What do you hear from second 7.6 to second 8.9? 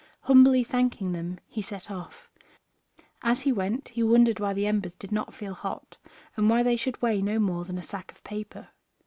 than a sack of paper.